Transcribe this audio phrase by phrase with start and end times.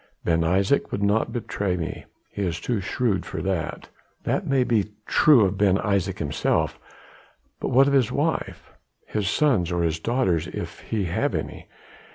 [0.23, 2.05] Ben Isaje would not betray me.
[2.31, 3.89] He is too shrewd for that."
[4.23, 6.79] "That may be true of Ben Isaje himself;
[7.59, 8.71] but what of his wife?
[9.05, 11.67] his sons or daughters if he have any?